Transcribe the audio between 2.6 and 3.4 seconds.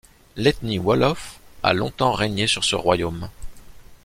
ce royaume.